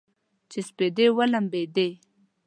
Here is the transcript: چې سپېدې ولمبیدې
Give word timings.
چې 0.49 0.59
سپېدې 0.67 1.07
ولمبیدې 1.17 1.89